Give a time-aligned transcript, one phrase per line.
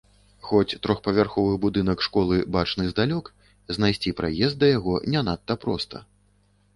[0.47, 3.25] Хоць трохпавярховы будынак школы бачны здалёк,
[3.77, 6.03] знайсці праезд да яго не надта проста.